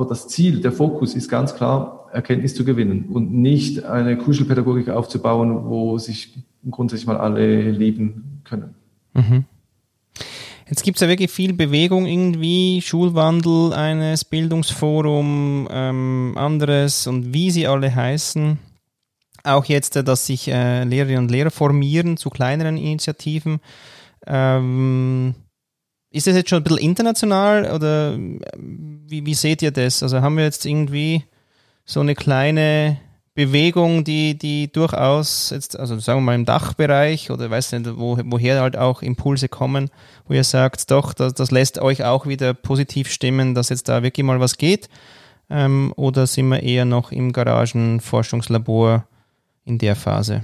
[0.00, 4.88] Aber das Ziel, der Fokus ist ganz klar, Erkenntnis zu gewinnen und nicht eine Kuschelpädagogik
[4.88, 6.38] aufzubauen, wo sich
[6.70, 8.74] grundsätzlich mal alle lieben können.
[9.12, 9.44] Mhm.
[10.70, 17.50] Jetzt gibt es ja wirklich viel Bewegung irgendwie, Schulwandel, eines Bildungsforum, ähm, anderes und wie
[17.50, 18.58] sie alle heißen.
[19.44, 23.60] Auch jetzt, äh, dass sich äh, Lehrerinnen und Lehrer formieren zu kleineren Initiativen.
[24.26, 25.34] Ähm,
[26.10, 28.18] ist das jetzt schon ein bisschen international oder
[28.56, 30.02] wie, wie seht ihr das?
[30.02, 31.24] Also haben wir jetzt irgendwie
[31.84, 32.98] so eine kleine
[33.34, 38.18] Bewegung, die, die durchaus jetzt, also sagen wir mal im Dachbereich oder weiß nicht, wo,
[38.24, 39.88] woher halt auch Impulse kommen,
[40.26, 44.02] wo ihr sagt, doch, das, das lässt euch auch wieder positiv stimmen, dass jetzt da
[44.02, 44.88] wirklich mal was geht?
[45.48, 49.06] Ähm, oder sind wir eher noch im Garagenforschungslabor
[49.64, 50.42] in der Phase?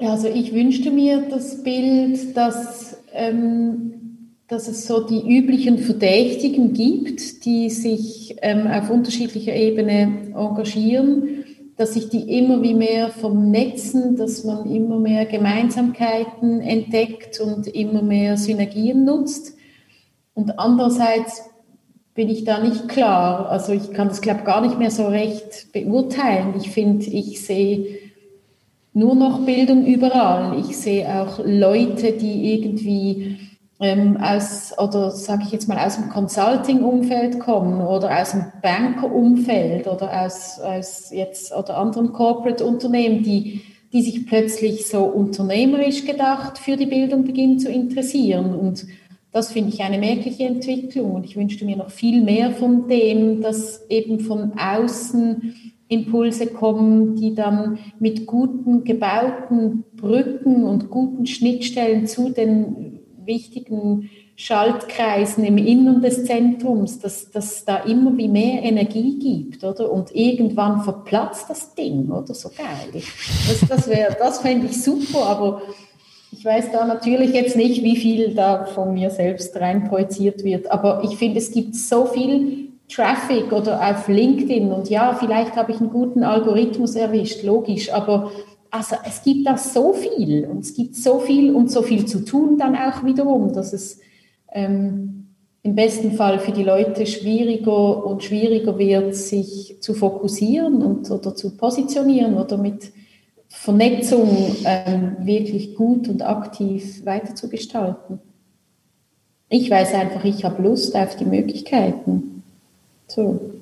[0.00, 7.44] Also ich wünschte mir das Bild, dass, ähm, dass es so die üblichen Verdächtigen gibt,
[7.44, 11.44] die sich ähm, auf unterschiedlicher Ebene engagieren,
[11.76, 18.02] dass sich die immer wie mehr vernetzen, dass man immer mehr Gemeinsamkeiten entdeckt und immer
[18.02, 19.56] mehr Synergien nutzt.
[20.34, 21.42] Und andererseits
[22.14, 23.48] bin ich da nicht klar.
[23.48, 26.54] Also ich kann das, glaube ich, gar nicht mehr so recht beurteilen.
[26.56, 28.07] Ich finde, ich sehe
[28.92, 30.58] nur noch Bildung überall.
[30.58, 33.38] Ich sehe auch Leute, die irgendwie
[33.80, 39.86] ähm, aus, oder sage ich jetzt mal, aus dem Consulting-Umfeld kommen oder aus dem Banker-Umfeld
[39.86, 46.76] oder aus, aus jetzt oder anderen Corporate-Unternehmen, die, die sich plötzlich so unternehmerisch gedacht für
[46.76, 48.54] die Bildung beginnen zu interessieren.
[48.54, 48.86] Und
[49.32, 51.12] das finde ich eine merkliche Entwicklung.
[51.12, 55.54] Und ich wünschte mir noch viel mehr von dem, dass eben von außen
[55.88, 65.44] Impulse kommen, die dann mit guten gebauten Brücken und guten Schnittstellen zu den wichtigen Schaltkreisen
[65.44, 69.90] im Innern des Zentrums, dass dass da immer wie mehr Energie gibt, oder?
[69.90, 72.34] Und irgendwann verplatzt das Ding, oder?
[72.34, 73.02] So geil.
[73.48, 75.62] Das, das wäre, das fände ich super, aber
[76.30, 80.70] ich weiß da natürlich jetzt nicht, wie viel da von mir selbst rein projiziert wird,
[80.70, 85.72] aber ich finde, es gibt so viel Traffic oder auf LinkedIn und ja, vielleicht habe
[85.72, 88.30] ich einen guten Algorithmus erwischt, logisch, aber
[88.70, 92.24] also es gibt da so viel und es gibt so viel und so viel zu
[92.24, 94.00] tun dann auch wiederum, dass es
[94.52, 95.18] ähm,
[95.62, 101.34] im besten Fall für die Leute schwieriger und schwieriger wird, sich zu fokussieren und oder
[101.34, 102.92] zu positionieren oder mit
[103.48, 108.20] Vernetzung ähm, wirklich gut und aktiv weiterzugestalten.
[109.48, 112.37] Ich weiß einfach, ich habe Lust auf die Möglichkeiten.
[113.08, 113.52] So.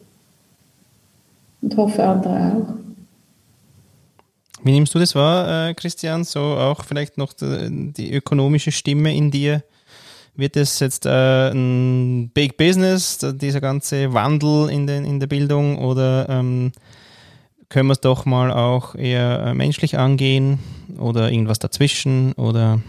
[1.62, 2.74] Und hoffe andere auch.
[4.62, 6.24] Wie nimmst du das wahr, äh, Christian?
[6.24, 9.62] So auch vielleicht noch die, die, ökonomische Stimme in dir.
[10.35, 15.78] Wird es jetzt äh, ein Big Business, dieser ganze Wandel in, den, in der Bildung,
[15.78, 16.72] oder ähm,
[17.68, 20.59] können wir es doch mal auch eher äh, menschlich angehen
[20.98, 22.32] oder irgendwas dazwischen?
[22.32, 22.80] Oder?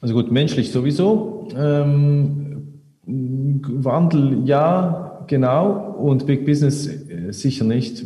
[0.00, 1.48] Also gut, menschlich sowieso.
[1.54, 2.79] Ähm,
[3.10, 8.04] Wandel ja, genau, und Big Business äh, sicher nicht.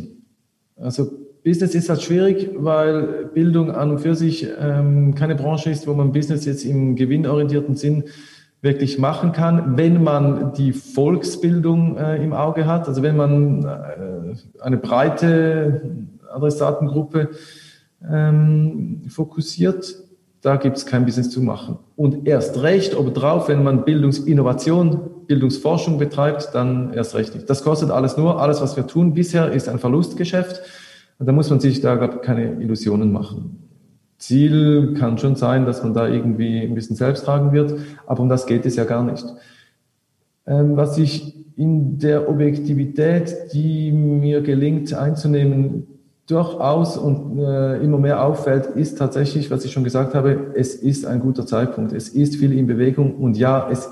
[0.77, 1.11] Also
[1.43, 5.93] Business ist halt schwierig, weil Bildung an und für sich ähm, keine Branche ist, wo
[5.93, 8.05] man Business jetzt im gewinnorientierten Sinn
[8.61, 14.35] wirklich machen kann, wenn man die Volksbildung äh, im Auge hat, also wenn man äh,
[14.59, 15.81] eine breite
[16.33, 17.29] Adressatengruppe
[18.09, 19.95] ähm, fokussiert.
[20.45, 21.79] Da gibt es kein Business zu machen.
[21.95, 27.49] Und erst recht obendrauf, wenn man Bildungsinnovation, Bildungsforschung betreibt, dann erst recht nicht.
[27.49, 28.39] Das kostet alles nur.
[28.39, 30.61] Alles, was wir tun bisher, ist ein Verlustgeschäft.
[31.17, 33.57] Da muss man sich da keine Illusionen machen.
[34.19, 38.29] Ziel kann schon sein, dass man da irgendwie ein bisschen selbst tragen wird, aber um
[38.29, 39.25] das geht es ja gar nicht.
[40.45, 45.87] Ähm, was ich in der Objektivität, die mir gelingt einzunehmen,
[46.27, 51.05] durchaus und äh, immer mehr auffällt, ist tatsächlich, was ich schon gesagt habe, es ist
[51.05, 51.93] ein guter Zeitpunkt.
[51.93, 53.89] Es ist viel in Bewegung und ja, es,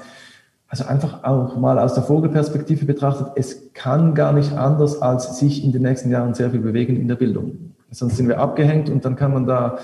[0.68, 5.64] also einfach auch mal aus der Vogelperspektive betrachtet, es kann gar nicht anders, als sich
[5.64, 7.74] in den nächsten Jahren sehr viel bewegen in der Bildung.
[7.92, 9.78] Sonst sind wir abgehängt und dann kann man da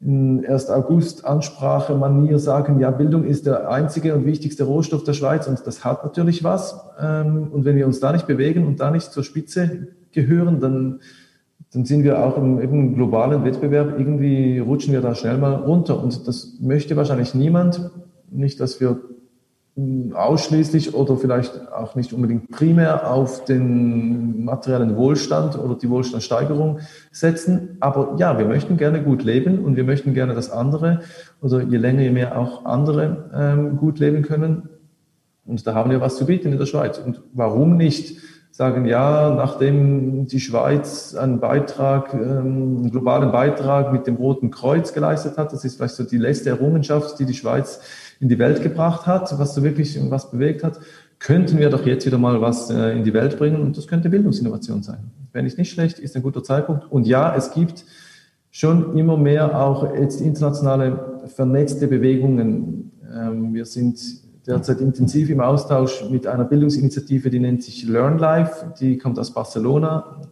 [0.00, 0.70] in 1.
[0.70, 5.66] August Ansprache Manier sagen, ja, Bildung ist der einzige und wichtigste Rohstoff der Schweiz und
[5.66, 6.78] das hat natürlich was.
[7.00, 11.00] Ähm, und wenn wir uns da nicht bewegen und da nicht zur Spitze gehören, dann,
[11.72, 16.02] dann sind wir auch im, im globalen Wettbewerb, irgendwie rutschen wir da schnell mal runter.
[16.02, 17.90] Und das möchte wahrscheinlich niemand.
[18.30, 19.00] Nicht, dass wir
[20.12, 26.80] ausschließlich oder vielleicht auch nicht unbedingt primär auf den materiellen Wohlstand oder die Wohlstandssteigerung
[27.12, 27.76] setzen.
[27.78, 31.02] Aber ja, wir möchten gerne gut leben und wir möchten gerne, dass andere
[31.42, 34.68] oder je länger, je mehr auch andere ähm, gut leben können.
[35.44, 36.98] Und da haben wir was zu bieten in der Schweiz.
[36.98, 38.18] Und warum nicht
[38.58, 44.92] sagen, ja, nachdem die Schweiz einen Beitrag, ähm, einen globalen Beitrag mit dem Roten Kreuz
[44.92, 47.80] geleistet hat, das ist vielleicht so die letzte Errungenschaft, die die Schweiz
[48.18, 50.80] in die Welt gebracht hat, was so wirklich was bewegt hat,
[51.20, 54.10] könnten wir doch jetzt wieder mal was äh, in die Welt bringen und das könnte
[54.10, 55.12] Bildungsinnovation sein.
[55.32, 56.90] Wenn ich nicht schlecht, ist ein guter Zeitpunkt.
[56.90, 57.84] Und ja, es gibt
[58.50, 62.90] schon immer mehr auch jetzt internationale vernetzte Bewegungen.
[63.08, 64.00] Ähm, wir sind
[64.48, 69.32] derzeit intensiv im Austausch mit einer Bildungsinitiative, die nennt sich Learn Life, die kommt aus
[69.32, 70.22] Barcelona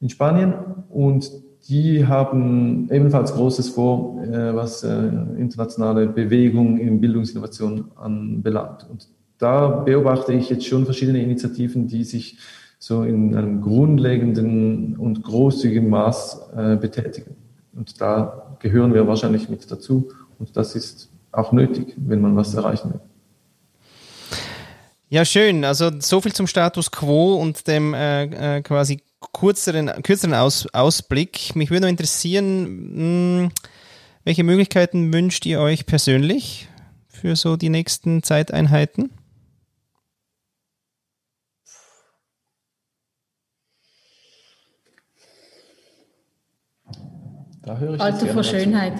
[0.00, 0.54] in Spanien
[0.88, 1.30] und
[1.68, 8.86] die haben ebenfalls Großes vor, äh, was äh, internationale Bewegung in Bildungsinnovation anbelangt.
[8.88, 12.38] Und da beobachte ich jetzt schon verschiedene Initiativen, die sich
[12.78, 17.34] so in einem grundlegenden und großzügigen Maß äh, betätigen.
[17.74, 20.08] Und da gehören wir wahrscheinlich mit dazu.
[20.38, 23.00] Und das ist auch nötig, wenn man was erreichen will.
[25.08, 25.64] Ja, schön.
[25.64, 31.54] Also so viel zum Status quo und dem äh, quasi kürzeren, kürzeren Aus, Ausblick.
[31.54, 33.50] Mich würde noch interessieren, mh, hm,
[34.24, 36.68] welche Möglichkeiten wünscht ihr euch persönlich
[37.08, 39.10] für so die nächsten Zeiteinheiten?
[47.66, 48.92] Da höre ich Alter vor Schönheit.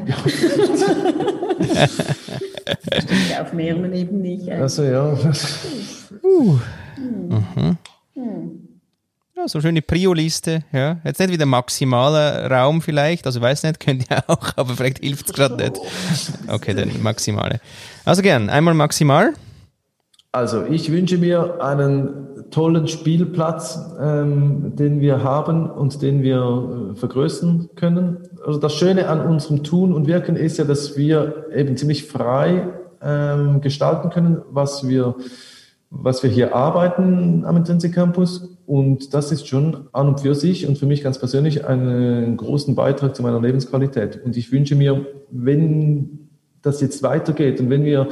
[2.98, 4.50] Stimmt auf mehreren Ebenen nicht.
[4.50, 5.16] Also ja.
[6.24, 6.58] Uh.
[6.98, 7.78] Mhm.
[8.16, 8.58] Mhm.
[9.36, 10.64] Ja, so schöne Prio-Liste.
[10.72, 10.96] Ja.
[11.04, 15.28] Jetzt nicht wieder maximaler Raum vielleicht, also weiß nicht, könnt ihr auch, aber vielleicht hilft
[15.28, 15.80] es gerade nicht.
[16.48, 17.60] Okay, dann maximale.
[18.04, 19.34] Also gern, einmal maximal.
[20.32, 26.96] Also ich wünsche mir einen tollen Spielplatz, ähm, den wir haben und den wir äh,
[26.96, 28.18] vergrößern können.
[28.44, 32.68] Also das Schöne an unserem Tun und Wirken ist ja, dass wir eben ziemlich frei
[33.02, 35.16] ähm, gestalten können, was wir
[35.90, 38.48] was wir hier arbeiten am Intrinsic Campus.
[38.66, 42.74] Und das ist schon an und für sich und für mich ganz persönlich einen großen
[42.74, 44.20] Beitrag zu meiner Lebensqualität.
[44.24, 46.28] Und ich wünsche mir, wenn
[46.62, 48.08] das jetzt weitergeht und wenn wir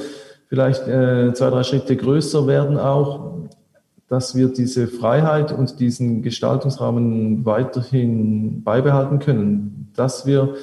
[0.49, 3.35] vielleicht äh, zwei, drei Schritte größer werden auch,
[4.09, 10.55] dass wir diese Freiheit und diesen Gestaltungsrahmen weiterhin beibehalten können, dass wir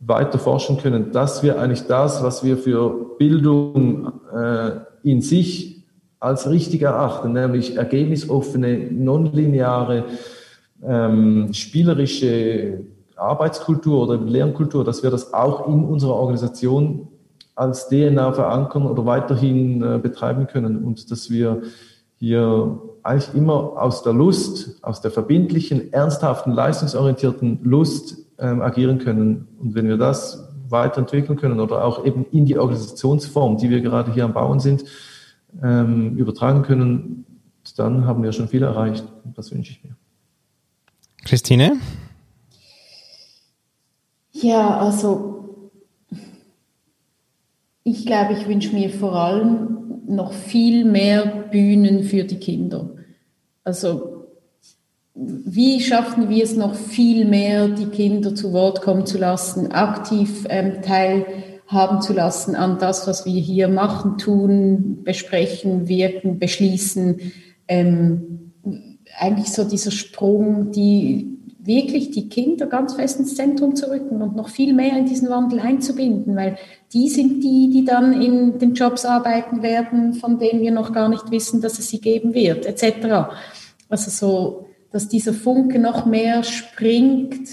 [0.00, 5.84] weiter forschen können, dass wir eigentlich das, was wir für Bildung äh, in sich
[6.20, 10.04] als richtig erachten, nämlich ergebnisoffene, nonlineare,
[10.82, 12.80] ähm, spielerische
[13.16, 17.08] Arbeitskultur oder Lernkultur, dass wir das auch in unserer Organisation
[17.54, 21.62] als DNA verankern oder weiterhin äh, betreiben können und dass wir
[22.16, 29.48] hier eigentlich immer aus der Lust, aus der verbindlichen, ernsthaften, leistungsorientierten Lust ähm, agieren können.
[29.60, 34.12] Und wenn wir das weiterentwickeln können oder auch eben in die Organisationsform, die wir gerade
[34.12, 34.84] hier am Bauen sind,
[35.62, 37.26] ähm, übertragen können,
[37.76, 39.04] dann haben wir schon viel erreicht.
[39.34, 39.96] Das wünsche ich mir.
[41.24, 41.76] Christine?
[44.32, 45.33] Ja, also
[47.84, 52.90] ich glaube, ich wünsche mir vor allem noch viel mehr Bühnen für die Kinder.
[53.62, 54.26] Also
[55.14, 60.44] wie schaffen wir es noch viel mehr, die Kinder zu Wort kommen zu lassen, aktiv
[60.48, 61.26] ähm, teil
[61.66, 67.32] haben zu lassen an das, was wir hier machen, tun, besprechen, wirken, beschließen.
[67.68, 68.52] Ähm,
[69.18, 71.33] eigentlich so dieser Sprung, die
[71.66, 75.30] wirklich die Kinder ganz fest ins Zentrum zu rücken und noch viel mehr in diesen
[75.30, 76.58] Wandel einzubinden, weil
[76.92, 81.08] die sind die, die dann in den Jobs arbeiten werden, von denen wir noch gar
[81.08, 83.34] nicht wissen, dass es sie geben wird, etc.
[83.88, 87.48] Also so, dass dieser Funke noch mehr springt,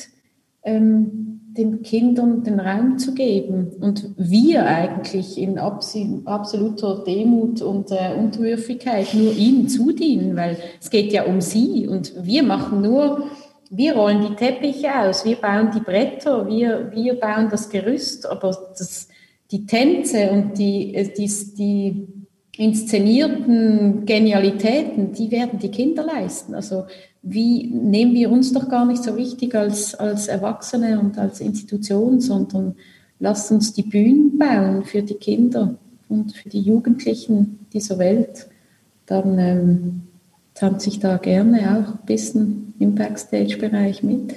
[0.63, 8.15] ähm, den Kindern den Raum zu geben und wir eigentlich in absoluter Demut und äh,
[8.17, 13.25] Unterwürfigkeit nur ihnen zudienen, weil es geht ja um sie und wir machen nur,
[13.73, 18.51] wir rollen die Teppiche aus, wir bauen die Bretter, wir, wir bauen das Gerüst, aber
[18.77, 19.07] das,
[19.49, 22.07] die Tänze und die, äh, die, die
[22.57, 26.53] inszenierten Genialitäten, die werden die Kinder leisten.
[26.53, 26.83] Also
[27.21, 32.19] wie nehmen wir uns doch gar nicht so wichtig als, als Erwachsene und als Institution,
[32.19, 32.75] sondern
[33.19, 35.75] lasst uns die Bühnen bauen für die Kinder
[36.09, 38.49] und für die Jugendlichen dieser Welt.
[39.05, 40.01] Dann ähm,
[40.55, 44.33] tanze ich da gerne auch ein bisschen im Backstage-Bereich mit.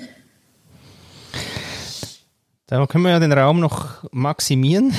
[2.66, 4.92] Da können wir ja den Raum noch maximieren.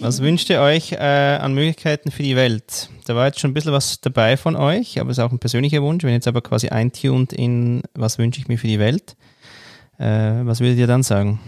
[0.00, 2.90] Was wünscht ihr euch äh, an Möglichkeiten für die Welt?
[3.06, 5.38] Da war jetzt schon ein bisschen was dabei von euch, aber es ist auch ein
[5.38, 6.04] persönlicher Wunsch.
[6.04, 9.16] Wenn jetzt aber quasi eintunt in, was wünsche ich mir für die Welt,
[9.98, 11.40] äh, was würdet ihr dann sagen?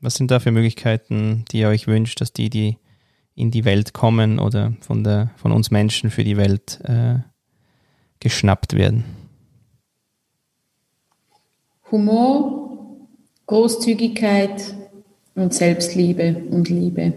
[0.00, 2.76] Was sind da für Möglichkeiten, die ihr euch wünscht, dass die, die
[3.34, 7.20] in die Welt kommen oder von, der, von uns Menschen für die Welt äh,
[8.20, 9.04] geschnappt werden?
[11.90, 12.96] Humor,
[13.46, 14.74] Großzügigkeit
[15.34, 17.12] und Selbstliebe und Liebe.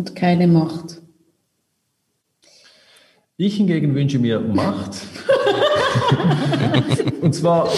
[0.00, 1.02] und keine Macht.
[3.36, 4.96] Ich hingegen wünsche mir Macht.
[7.20, 7.68] und zwar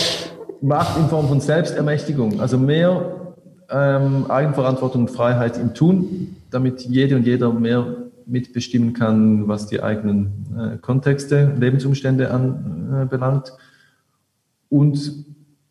[0.60, 3.34] Macht in Form von Selbstermächtigung, also mehr
[3.68, 9.82] ähm, Eigenverantwortung und Freiheit im Tun, damit jede und jeder mehr mitbestimmen kann, was die
[9.82, 13.48] eigenen äh, Kontexte, Lebensumstände anbelangt.
[13.48, 15.24] Äh, und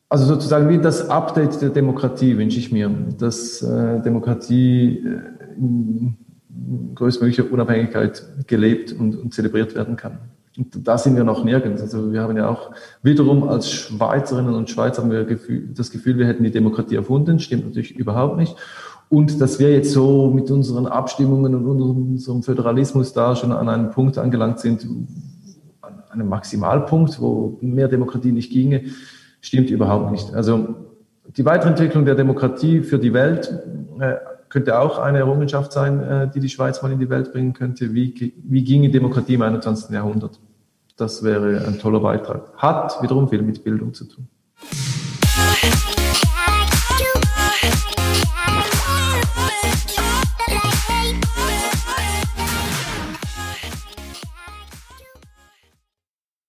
[0.10, 6.18] also sozusagen wie das Update der Demokratie wünsche ich mir, dass äh, Demokratie äh, in
[6.96, 10.20] größtmöglicher Unabhängigkeit gelebt und, und zelebriert werden kann.
[10.58, 11.82] Und da sind wir noch nirgends.
[11.82, 12.72] Also wir haben ja auch
[13.02, 15.26] wiederum als Schweizerinnen und Schweizer haben wir
[15.74, 17.40] das Gefühl, wir hätten die Demokratie erfunden.
[17.40, 18.56] Stimmt natürlich überhaupt nicht.
[19.12, 23.92] Und dass wir jetzt so mit unseren Abstimmungen und unserem Föderalismus da schon an einem
[23.92, 24.88] Punkt angelangt sind,
[25.82, 28.86] an einem Maximalpunkt, wo mehr Demokratie nicht ginge,
[29.42, 30.34] stimmt überhaupt nicht.
[30.34, 30.76] Also
[31.36, 33.54] die Weiterentwicklung der Demokratie für die Welt
[34.00, 34.14] äh,
[34.48, 37.94] könnte auch eine Errungenschaft sein, äh, die die Schweiz mal in die Welt bringen könnte.
[37.94, 39.90] Wie, wie ginge Demokratie im 21.
[39.90, 40.40] Jahrhundert?
[40.96, 42.54] Das wäre ein toller Beitrag.
[42.56, 44.30] Hat wiederum viel mit Bildung zu tun.